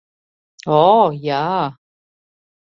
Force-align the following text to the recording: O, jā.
O, 0.77 1.11
jā. 1.27 1.43